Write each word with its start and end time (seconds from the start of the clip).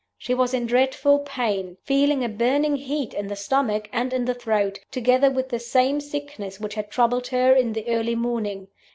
She 0.17 0.33
was 0.33 0.51
in 0.55 0.65
dreadful 0.65 1.19
pain; 1.19 1.77
feeling 1.83 2.23
a 2.23 2.27
burning 2.29 2.75
heat 2.75 3.13
in 3.13 3.27
the 3.27 3.35
stomach 3.35 3.87
and 3.93 4.11
in 4.11 4.25
the 4.25 4.33
throat, 4.33 4.79
together 4.89 5.29
with 5.29 5.49
the 5.49 5.59
same 5.59 5.99
sickness 6.01 6.59
which 6.59 6.73
had 6.73 6.89
troubled 6.89 7.27
her 7.27 7.53
in 7.53 7.73
the 7.73 7.87
early 7.87 8.15
morning. 8.15 8.67